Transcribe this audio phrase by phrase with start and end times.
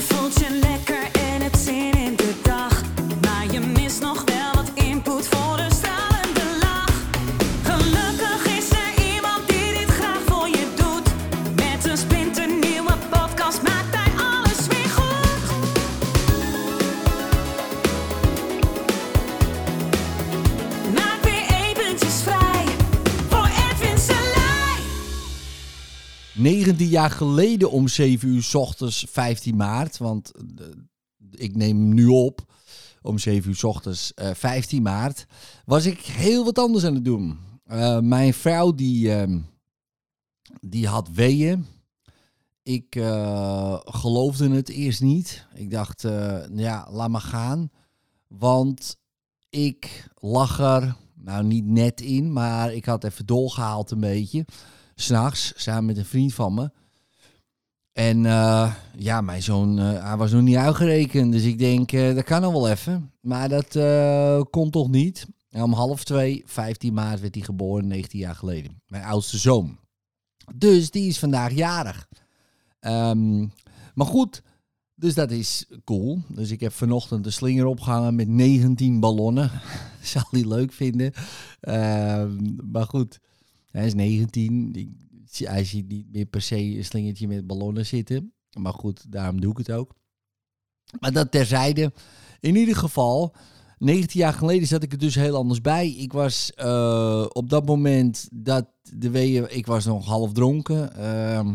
[0.00, 0.67] Je
[26.38, 29.98] 19 jaar geleden om 7 uur 's ochtends, 15 maart.
[29.98, 30.66] Want eh,
[31.30, 32.52] ik neem hem nu op
[33.02, 35.26] om 7 uur 's ochtends, eh, 15 maart.
[35.64, 37.38] Was ik heel wat anders aan het doen.
[37.64, 39.38] Eh, mijn vrouw die, ehm,
[40.60, 41.66] die had weeën.
[42.62, 45.46] Ik eh, geloofde het eerst niet.
[45.54, 47.70] Ik dacht, eh, ja, laat maar gaan.
[48.26, 48.96] Want
[49.50, 54.44] ik lag er, nou niet net in, maar ik had even doorgehaald een beetje
[55.00, 56.70] s'nachts samen met een vriend van me.
[57.92, 61.32] En eh, ja, mijn zoon, eh, hij was nog niet uitgerekend.
[61.32, 63.12] Dus ik denk, eh, dat kan nog wel even.
[63.20, 63.72] Maar dat
[64.50, 65.26] kon toch niet.
[65.50, 68.82] En om half twee, 15 maart, werd hij geboren, 19 jaar geleden.
[68.86, 69.78] Mijn oudste zoon.
[70.54, 72.08] Dus die is vandaag jarig.
[72.80, 73.46] Ehm,
[73.94, 74.42] maar goed,
[74.94, 76.22] dus dat is cool.
[76.28, 79.50] Dus ik heb vanochtend de slinger opgehangen met 19 ballonnen.
[80.02, 81.12] Zal hij leuk vinden.
[81.60, 82.36] Ehm,
[82.70, 83.20] maar goed,
[83.70, 84.72] hij is 19.
[84.72, 85.06] Die-
[85.38, 88.32] Hij ziet niet meer per se een slingertje met ballonnen zitten.
[88.58, 89.94] Maar goed, daarom doe ik het ook.
[91.00, 91.92] Maar dat terzijde.
[92.40, 93.34] In ieder geval,
[93.78, 95.90] 19 jaar geleden zat ik er dus heel anders bij.
[95.90, 99.56] Ik was eh, op dat moment dat de weeën...
[99.56, 100.94] Ik was nog half dronken.
[100.96, 101.54] Ehm,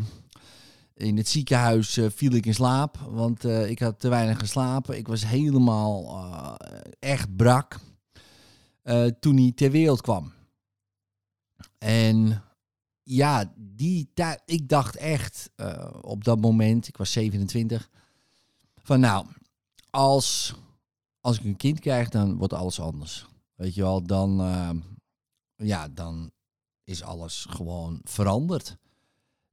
[0.93, 2.97] in het ziekenhuis eh, viel ik in slaap.
[3.09, 4.97] Want eh, ik had te weinig geslapen.
[4.97, 6.57] Ik was helemaal
[6.99, 7.79] echt brak.
[9.19, 10.31] toen hij ter wereld kwam.
[11.77, 12.43] En
[13.03, 17.89] ja, die tijd, ik dacht echt eh, op dat moment, ik was 27,
[18.75, 19.25] van nou,
[19.89, 20.53] als,
[21.21, 23.27] als ik een kind krijg, dan wordt alles anders.
[23.55, 24.69] Weet je wel, dan, eh,
[25.55, 26.31] ja, dan
[26.83, 28.77] is alles gewoon veranderd.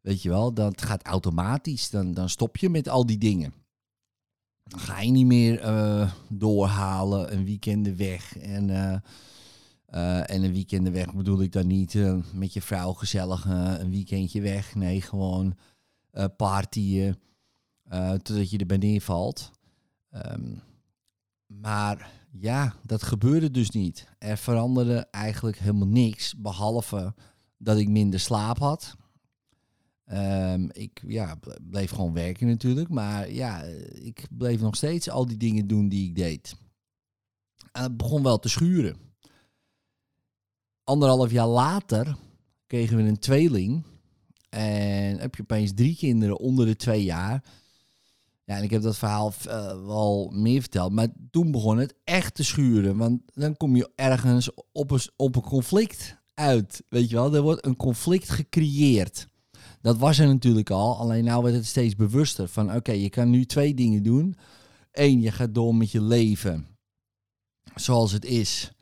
[0.01, 1.91] Weet je wel, dat gaat automatisch.
[1.91, 3.55] Dan, dan stop je met al die dingen.
[4.63, 8.37] Dan ga je niet meer eh, doorhalen, een weekenden weg.
[8.37, 9.03] En,
[9.91, 13.75] eh, en een weekenden weg bedoel ik dan niet eh, met je vrouw gezellig eh,
[13.79, 14.75] een weekendje weg.
[14.75, 15.57] Nee, gewoon
[16.37, 17.19] partyen
[18.23, 19.51] totdat je erbij neervalt.
[20.11, 20.55] Ehm,
[21.47, 24.09] maar ja, dat gebeurde dus niet.
[24.19, 27.15] Er veranderde eigenlijk helemaal niks, behalve
[27.59, 28.97] dat ik minder slaap had.
[30.05, 33.63] Ehm, ik ja, ble- bleef gewoon werken natuurlijk, maar ja,
[33.93, 36.57] ik bleef nog steeds al die dingen doen die ik deed.
[37.73, 39.10] En het begon wel te schuren.
[40.91, 42.17] Anderhalf jaar later
[42.67, 43.85] kregen we een tweeling.
[44.49, 47.45] En heb je opeens drie kinderen onder de twee jaar.
[48.45, 50.93] Ja, en ik heb dat verhaal eh, wel meer verteld.
[50.93, 52.97] Maar toen begon het echt te schuren.
[52.97, 56.83] Want dan kom je ergens op een, op een conflict uit.
[56.89, 59.27] Weet je wel, er wordt een conflict gecreëerd.
[59.81, 60.97] Dat was er natuurlijk al.
[60.97, 62.49] Alleen nou werd het steeds bewuster.
[62.49, 64.37] Van oké, je kan nu twee dingen doen.
[64.93, 66.67] Eén, je gaat door met je leven
[67.75, 68.73] zoals het is.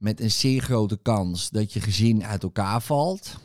[0.00, 3.36] Met een zeer grote kans dat je gezin uit elkaar valt.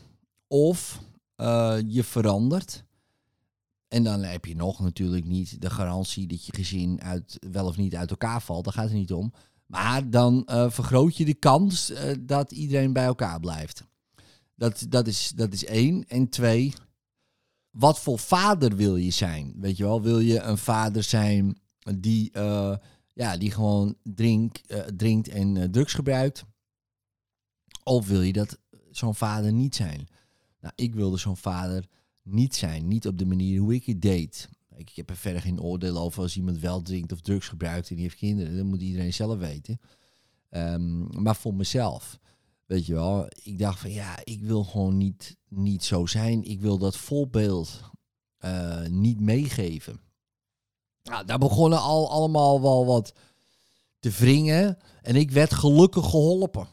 [0.46, 1.00] Of
[1.34, 2.84] eh, je verandert.
[3.88, 7.76] En dan heb je nog natuurlijk niet de garantie dat je gezin uit, wel of
[7.76, 8.64] niet uit elkaar valt.
[8.64, 9.32] Daar gaat het niet om.
[9.66, 13.84] Maar dan eh, vergroot je de kans eh, dat iedereen bij elkaar blijft.
[14.54, 16.08] Dat, dat, is, dat is één.
[16.08, 16.72] En twee,
[17.70, 19.54] wat voor vader wil je zijn?
[19.56, 21.60] Weet je wel, wil je een vader zijn
[21.98, 22.30] die,
[23.16, 26.44] ja, die gewoon drink, eh, drinkt en eh, drugs gebruikt?
[27.82, 28.58] Of wil je dat
[28.90, 30.08] zo'n vader niet zijn?
[30.60, 31.86] Nou, ik wilde zo'n vader
[32.22, 32.88] niet zijn.
[32.88, 34.48] Niet op de manier hoe ik het deed.
[34.76, 37.94] Ik, heb er verder geen oordeel over als iemand wel drinkt of drugs gebruikt en
[37.94, 38.56] die heeft kinderen.
[38.56, 39.80] Dat moet iedereen zelf weten.
[40.48, 42.18] Ehm, maar voor mezelf,
[42.66, 46.44] weet je wel, ik dacht van ja, ik wil gewoon niet, niet zo zijn.
[46.44, 47.90] Ik wil dat voorbeeld
[48.38, 50.00] eh, niet meegeven.
[51.06, 53.12] Nou, daar begonnen al allemaal wel wat
[53.98, 54.78] te wringen.
[55.02, 56.66] En ik werd gelukkig geholpen.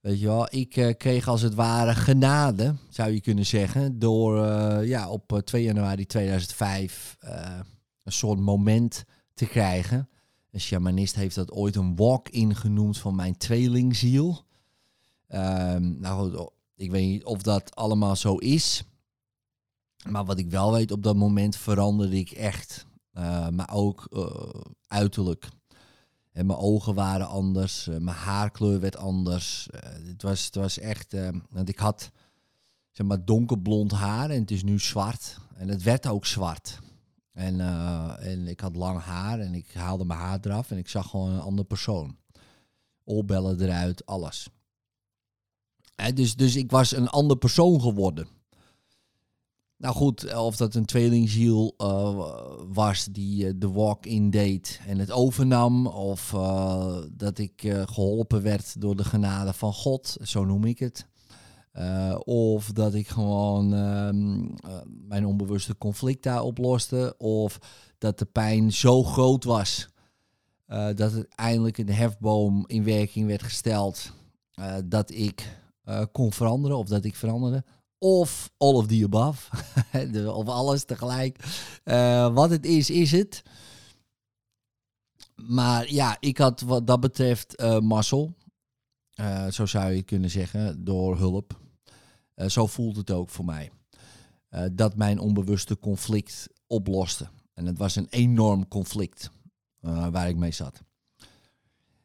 [0.00, 4.44] Weet je wel, ik eh, kreeg als het ware genade, zou je kunnen zeggen, door
[4.44, 7.58] eh, ja, op eh, 2 januari 2005 eh,
[8.02, 10.08] een soort moment te krijgen.
[10.50, 14.44] Een shamanist heeft dat ooit een walk-in genoemd van mijn tweelingziel.
[15.26, 18.84] Ehm, nou ik weet niet of dat allemaal zo is.
[20.08, 22.86] Maar wat ik wel weet, op dat moment veranderde ik echt.
[23.16, 25.48] Eh, maar ook eh, uiterlijk.
[26.32, 29.68] En mijn ogen waren anders, eh, mijn haarkleur werd anders.
[29.70, 32.10] Eh, het, was, het was echt, eh, want ik had
[32.90, 35.38] zeg maar donkerblond haar en het is nu zwart.
[35.54, 36.78] En het werd ook zwart.
[37.32, 40.88] En, eh, en ik had lang haar en ik haalde mijn haar eraf en ik
[40.88, 42.16] zag gewoon een andere persoon.
[43.04, 44.48] Oorbellen eruit, alles.
[46.14, 48.28] Dus, dus ik was een ander persoon geworden.
[49.78, 52.28] Nou goed, of dat een tweelingziel uh,
[52.72, 58.80] was die uh, de walk-in deed en het overnam, of uh, dat ik geholpen werd
[58.80, 61.06] door de genade van God, zo noem ik het.
[62.24, 64.46] of dat ik gewoon ehm,
[65.08, 67.58] mijn onbewuste conflict daar oploste, of
[67.98, 69.88] dat de pijn zo groot was
[70.94, 74.12] dat het eindelijk een hefboom in werking werd gesteld,
[74.84, 75.60] dat ik
[76.12, 77.64] kon veranderen of dat ik veranderde.
[77.98, 79.50] Of all of the above.
[80.40, 81.44] of alles tegelijk.
[81.84, 83.42] Uh, wat het is, is het.
[85.34, 88.34] Maar ja, ik had wat dat betreft uh, mazzel.
[89.14, 91.60] Uh, zo zou je kunnen zeggen, door hulp.
[92.46, 93.70] zo voelt het ook voor mij.
[94.72, 97.28] dat mijn onbewuste conflict oploste.
[97.54, 99.30] En het was een enorm conflict
[99.80, 100.82] waar ik mee zat.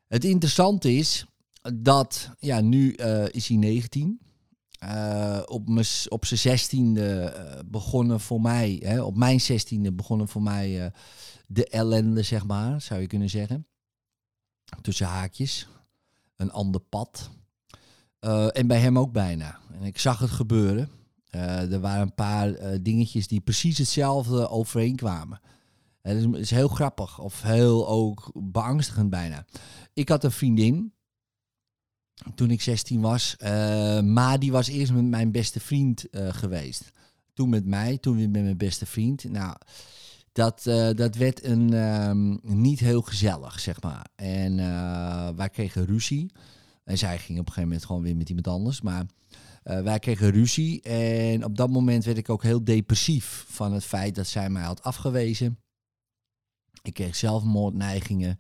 [0.08, 1.26] Het interessante is
[1.74, 2.94] dat, ja, nu
[3.32, 4.31] is hij 19.
[4.84, 5.68] Uh, op,
[6.10, 10.92] op zijn zestiende uh, begonnen voor mij, hè, op mijn zestiende begonnen voor mij uh,
[11.48, 13.68] de ellende, zeg maar, zou je kunnen zeggen.
[14.82, 15.68] Tussen haakjes.
[16.36, 17.30] Een ander pad.
[18.54, 19.60] en bij hem ook bijna.
[19.72, 20.90] En ik zag het gebeuren.
[21.30, 25.42] er waren een paar dingetjes die precies hetzelfde overeen kwamen.
[26.02, 29.46] Het is, is heel grappig, of heel ook beangstigend bijna.
[29.94, 30.94] Ik had een vriendin,
[32.36, 33.36] toen ik 16 was.
[33.44, 36.92] Uh, maar die was eerst met mijn beste vriend uh, geweest.
[37.34, 39.24] Toen met mij, toen weer met mijn beste vriend.
[39.24, 39.56] Nou,
[40.32, 44.06] dat, uh, dat werd een, um, niet heel gezellig, zeg maar.
[44.16, 44.56] En
[45.36, 46.32] wij kregen ruzie.
[46.84, 48.82] En zij ging op een gegeven moment gewoon weer met iemand anders.
[48.82, 49.06] Maar
[49.64, 50.82] wij kregen ruzie.
[50.82, 54.64] En op dat moment werd ik ook heel depressief van het feit dat zij mij
[54.64, 55.60] had afgewezen.
[56.82, 58.40] Ik kreeg zelfmoordneigingen.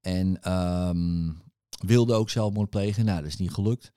[0.00, 1.42] En um,
[1.86, 3.04] wilde ook zelfmoord plegen.
[3.04, 3.92] Nou, dat is niet gelukt.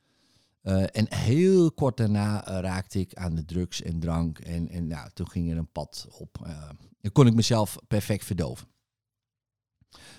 [0.64, 4.40] Uh, en heel kort daarna uh, raakte ik aan de drugs en drank.
[4.40, 6.38] En, en nou, toen ging er een pad op.
[6.48, 6.70] Uh,
[7.02, 8.68] dan kon ik mezelf perfect verdoven.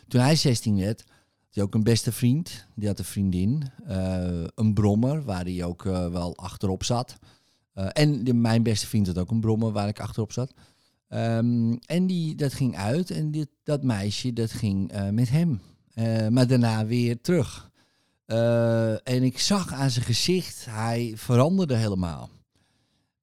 [0.08, 2.66] Toen hij 16 werd, had hij ook een beste vriend.
[2.74, 3.70] Die had een vriendin.
[4.54, 7.18] een brommer, waar hij ook wel achterop zat.
[7.74, 10.54] en mijn beste vriend had ook een brommer waar ik achterop zat.
[11.08, 13.10] Um, en die, dat ging uit.
[13.10, 15.60] En dit, dat meisje, dat ging met hem.
[15.94, 17.70] Uh, maar daarna weer terug.
[18.26, 22.28] Uh, en ik zag aan zijn gezicht, hij veranderde helemaal.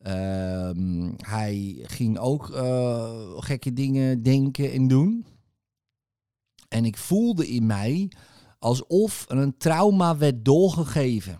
[0.07, 0.69] Uh,
[1.17, 5.25] hij ging ook uh, gekke dingen denken en doen.
[6.67, 8.11] En ik voelde in mij
[8.59, 11.39] alsof er een trauma werd doorgegeven.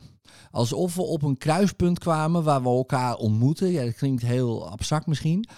[0.52, 3.72] Alsof we op een kruispunt kwamen waar we elkaar ontmoeten.
[3.72, 5.50] Ja, dat klinkt heel abstract misschien.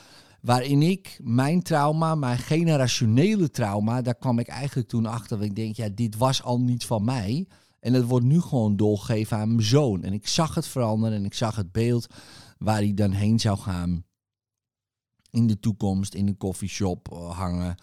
[0.41, 5.38] Waarin ik mijn trauma, mijn generationele trauma, daar kwam ik eigenlijk toen achter.
[5.38, 7.47] Dat ik denk, ja, dit was al niet van mij.
[7.79, 10.03] En het wordt nu gewoon doorgegeven aan mijn zoon.
[10.03, 12.07] En ik zag het veranderen en ik zag het beeld
[12.57, 14.03] waar hij dan heen zou gaan.
[15.29, 17.75] In de toekomst, in een koffieshop uh, hangen.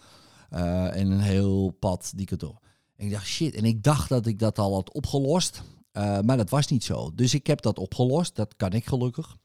[0.53, 2.65] Uh, en een heel pad die op.
[2.95, 3.53] En ik dacht, shit.
[3.53, 5.63] En ik dacht dat ik dat al had opgelost.
[5.93, 7.11] Uh, maar dat was niet zo.
[7.15, 8.35] Dus ik heb dat opgelost.
[8.35, 9.37] Dat kan ik gelukkig.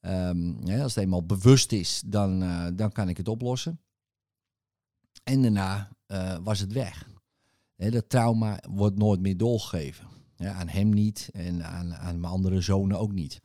[0.00, 3.80] Ja, als het eenmaal bewust is, dan, uh, dan kan ik het oplossen.
[5.24, 7.08] En daarna uh, was het weg.
[7.76, 10.06] Dat trauma wordt nooit meer doorgegeven.
[10.36, 13.40] Ja, aan hem niet en aan, aan mijn andere zonen ook niet.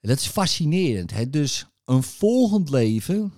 [0.00, 1.32] Dat is fascinerend.
[1.32, 3.32] Dus een volgend leven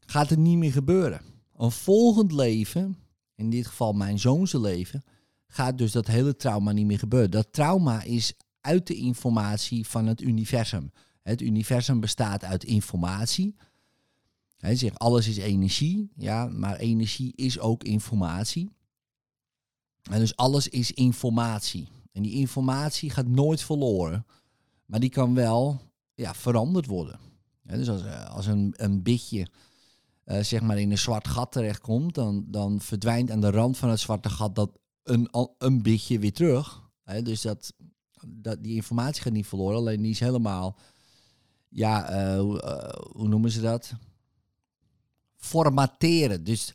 [0.00, 1.20] gaat het niet meer gebeuren.
[1.56, 2.96] Een volgend leven,
[3.34, 5.04] in dit geval mijn zoonse leven,
[5.46, 7.30] gaat dus dat hele trauma niet meer gebeuren.
[7.30, 10.92] Dat trauma is uit de informatie van het universum.
[11.22, 13.56] Het universum bestaat uit informatie.
[14.56, 18.70] Hij zegt alles is energie, ja, maar energie is ook informatie.
[20.10, 21.88] En dus alles is informatie.
[22.12, 24.26] En die informatie gaat nooit verloren,
[24.86, 25.80] maar die kan wel
[26.14, 27.18] ja, veranderd worden.
[27.62, 29.46] dus als, eh, als een, een bitje
[30.24, 33.88] uh, zeg maar in een zwart gat terechtkomt, dan, dan verdwijnt aan de rand van
[33.88, 36.90] het zwarte gat dat een, een bitje weer terug.
[37.22, 37.72] dus dat,
[38.26, 40.76] dat, die informatie gaat niet verloren, alleen die is helemaal
[41.72, 42.38] ja, uh,
[43.12, 43.92] hoe noemen ze dat?
[45.36, 46.44] Formateren.
[46.44, 46.74] Dus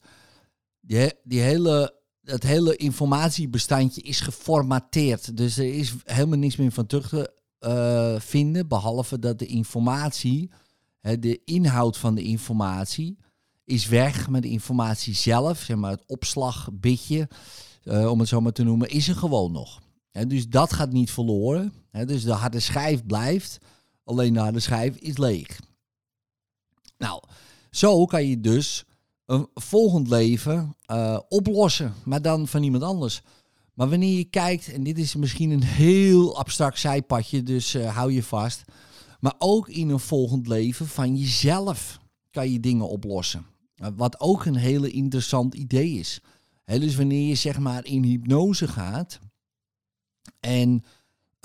[0.79, 5.37] die, die hele, het hele informatiebestandje is geformateerd.
[5.37, 10.51] Dus er is helemaal niks meer van terug te uh, vinden, behalve dat de informatie,
[10.99, 13.17] hè, de inhoud van de informatie,
[13.63, 14.29] is weg.
[14.29, 17.29] Maar de informatie zelf, zeg maar het opslagbitje,
[17.85, 19.81] om het zo maar te noemen, is er gewoon nog.
[20.11, 21.73] Hè, dus dat gaat niet verloren.
[22.05, 23.59] Dus de harde schijf blijft.
[24.07, 25.59] Alleen naar de schijf is leeg.
[26.97, 27.23] Nou,
[27.69, 28.85] Zo kan je dus
[29.25, 33.21] een volgend leven eh, oplossen, maar dan van iemand anders.
[33.73, 38.11] Maar wanneer je kijkt, en dit is misschien een heel abstract zijpadje, dus uh, hou
[38.11, 38.63] je vast.
[39.19, 41.99] Maar ook in een volgend leven van jezelf
[42.31, 43.45] kan je dingen oplossen.
[43.75, 46.21] Uh, wat ook een hele interessant idee is.
[46.65, 49.19] Dus wanneer je zeg maar in hypnose gaat
[50.39, 50.83] en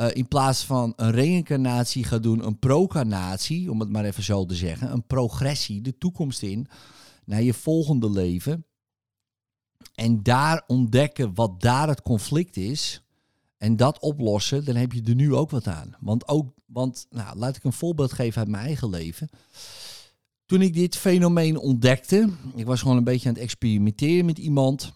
[0.03, 4.45] uh, in plaats van een reïncarnatie gaat doen, een procarnatie, om het maar even zo
[4.45, 6.67] te zeggen, een progressie, de toekomst in,
[7.25, 8.67] naar je volgende leven.
[9.95, 13.03] En daar ontdekken wat daar het conflict is.
[13.57, 15.97] En dat oplossen, dan heb je er nu ook wat aan.
[16.01, 19.29] Want ook, want, nou, laat ik een voorbeeld geven uit mijn eigen leven.
[20.47, 24.93] Toen ik dit fenomeen ontdekte, ik was gewoon een beetje aan het experimenteren met iemand,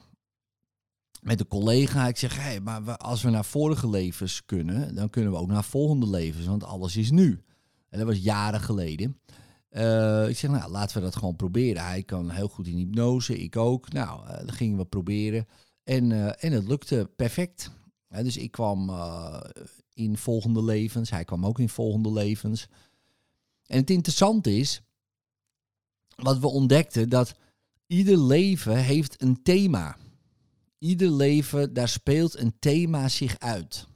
[1.26, 2.08] met een collega.
[2.08, 5.64] Ik zeg, hey, maar als we naar vorige levens kunnen, dan kunnen we ook naar
[5.64, 7.42] volgende levens, want alles is nu.
[7.88, 9.20] En dat was jaren geleden.
[9.70, 11.84] Uh, ik zeg, nou, laten we dat gewoon proberen.
[11.84, 13.92] Hij kan heel goed in hypnose, ik ook.
[13.92, 15.46] Nou, uh, dat gingen we proberen.
[15.84, 17.70] En, uh, en het lukte perfect.
[18.08, 18.90] dus ik kwam
[19.92, 22.68] in volgende levens, hij kwam ook in volgende levens.
[23.66, 24.82] En het interessante is,
[26.16, 27.34] wat we ontdekten, dat
[27.86, 29.96] ieder leven heeft een thema.
[30.78, 33.86] Ieder leven, daar speelt een thema zich uit.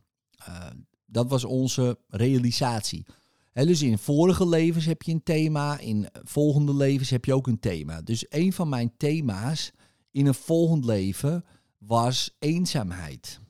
[1.06, 3.06] dat was onze realisatie.
[3.52, 7.46] He, dus in vorige levens heb je een thema, in volgende levens heb je ook
[7.46, 8.02] een thema.
[8.02, 9.70] Dus een van mijn thema's
[10.10, 11.44] in een volgend leven
[11.78, 13.40] was eenzaamheid.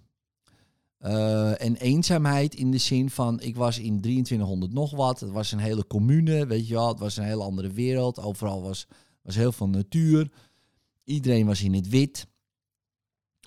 [1.00, 5.52] Uh, en eenzaamheid in de zin van, ik was in 2300 nog wat, het was
[5.52, 8.86] een hele commune, weet je wel, het was een hele andere wereld, overal was,
[9.22, 10.30] was heel veel natuur,
[11.04, 12.26] iedereen was in het wit,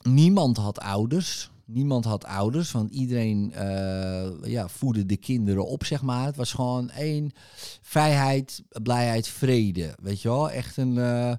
[0.03, 6.01] niemand had ouders, Niemand had ouders, want iedereen uh, ja, voedde de kinderen op, zeg
[6.01, 6.25] maar.
[6.25, 7.31] Het was gewoon één
[7.81, 9.95] vrijheid, blijheid, vrede.
[10.01, 10.51] Weet je wel?
[10.51, 11.33] Echt een, uh,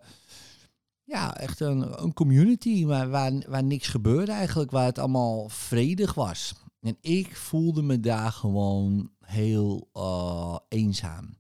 [1.04, 3.08] ja, echt een, een community waar,
[3.48, 6.54] waar, niks gebeurde eigenlijk, waar het allemaal vredig was.
[6.80, 11.36] En ik voelde me daar gewoon heel uh, eenzaam.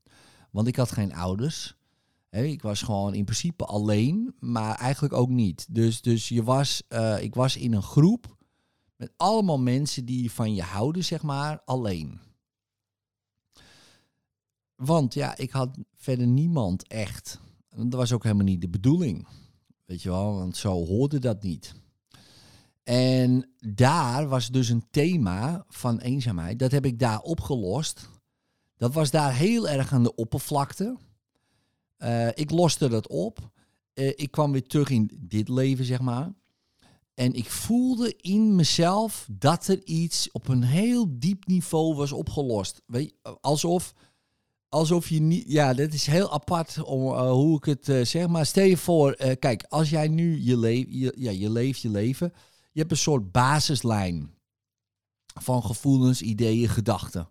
[0.50, 1.76] Want ik had geen ouders.
[2.42, 5.66] Ik was gewoon in principe alleen, maar eigenlijk ook niet.
[5.70, 6.82] Dus, dus je was,
[7.20, 8.36] ik was in een groep
[8.96, 12.20] met allemaal mensen die van je houden, zeg maar, alleen.
[14.74, 17.40] Want ja, ik had verder niemand echt.
[17.68, 19.26] Dat was ook helemaal niet de bedoeling.
[19.84, 21.74] Weet je wel, want zo hoorde dat niet.
[22.82, 26.58] En daar was dus een thema van eenzaamheid.
[26.58, 28.08] Dat heb ik daar opgelost.
[28.76, 30.96] Dat was daar heel erg aan de oppervlakte.
[32.04, 33.50] Uh, ik loste dat op.
[33.94, 36.32] Uh, ik kwam weer terug in dit leven, zeg maar.
[37.14, 42.82] En ik voelde in mezelf dat er iets op een heel diep niveau was opgelost.
[42.86, 43.94] Weet alsof,
[44.68, 45.44] alsof je niet.
[45.46, 48.26] Ja, dat is heel apart om, uh, hoe ik het zeg.
[48.26, 51.90] Maar stel je voor, kijk, als jij nu je, le je, ja, je leeft je
[51.90, 52.32] leven.
[52.72, 54.30] Je hebt een soort basislijn
[55.40, 57.28] van gevoelens, ideeën, gedachten.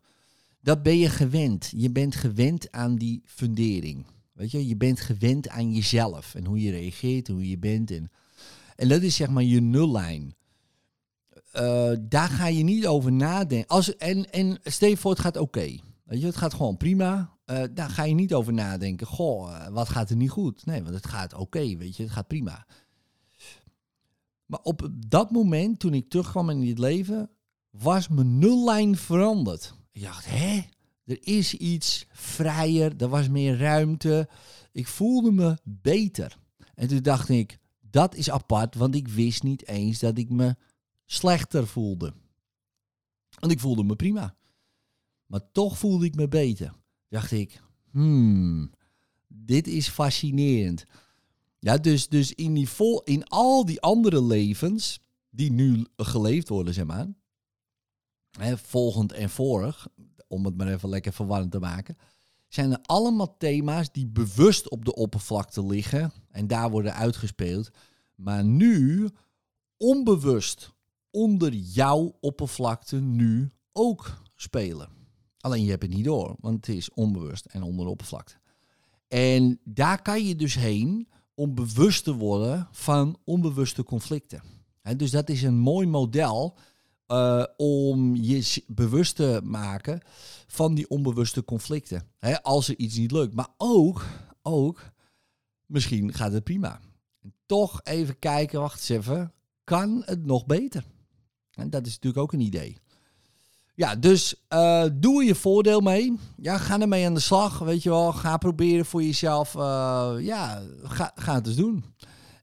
[0.62, 1.72] Dat ben je gewend.
[1.76, 4.06] Je bent gewend aan die fundering.
[4.34, 7.92] Weet je, je bent gewend aan jezelf en hoe je reageert, hoe je bent.
[7.92, 8.12] En
[8.76, 10.36] en dat is zeg maar je nullijn.
[11.56, 13.70] Uh, daar ga je niet over nadenken.
[13.70, 15.78] Als, en, en stel voor, het gaat oké.
[16.10, 17.38] Je, het gaat gewoon prima.
[17.46, 19.08] Uh, daar ga je niet over nadenken.
[19.08, 20.66] Goh, uh, wat gaat er niet goed?
[20.66, 22.66] Nee, want het gaat oké, weet je, het gaat prima.
[24.46, 27.30] Maar op dat moment, toen ik terugkwam in dit leven,
[27.70, 29.74] was mijn nullijn veranderd.
[29.92, 30.64] Ik dacht, hè?
[31.04, 34.30] Er is iets vrijer, er was meer ruimte.
[34.72, 36.38] Ik voelde me beter.
[36.74, 40.56] En toen dacht ik, dat is apart, want ik wist niet eens dat ik me
[41.06, 42.14] slechter voelde.
[43.40, 44.36] Want ik voelde me prima.
[45.26, 46.74] Maar toch voelde ik me beter.
[47.10, 48.72] Dacht ik, hmm,
[49.28, 50.86] dit is fascinerend.
[51.60, 56.74] Ja, dus, dus in, die vol, in al die andere levens die nu geleefd worden,
[56.74, 57.08] zeg maar.
[58.32, 59.88] Hè, volgend en vorig,
[60.34, 61.98] om het maar even lekker verwarrend te maken
[62.54, 67.70] zijn er allemaal thema's die bewust op de oppervlakte liggen en daar worden uitgespeeld,
[68.16, 69.10] maar nu
[69.78, 70.74] onbewust
[71.12, 74.90] onder jouw oppervlakte nu ook spelen.
[75.38, 78.36] Alleen je hebt het niet door, want het is onbewust en onder de oppervlakte.
[79.08, 84.42] En daar kan je dus heen om bewust te worden van onbewuste conflicten.
[84.98, 86.58] dus dat is een mooi model
[87.14, 90.02] uh, om je bewust te maken
[90.48, 92.08] van die onbewuste conflicten.
[92.42, 93.34] als er iets niet lukt.
[93.34, 94.06] Maar ook,
[94.42, 94.82] ook,
[95.66, 96.80] misschien gaat het prima.
[97.46, 100.84] Toch even kijken, wacht eens even, kan het nog beter?
[101.52, 102.78] En dat is natuurlijk ook een idee.
[103.76, 106.18] Ja, dus eh, doe je voordeel mee.
[106.38, 108.14] Ja, ga ermee aan de slag, weet je wel.
[108.14, 109.56] Ga proberen voor jezelf.
[109.56, 111.86] eh, ja, ga, ga het eens doen.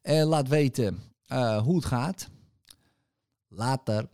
[0.02, 2.28] En laat weten eh, hoe het gaat.
[3.48, 4.08] Later.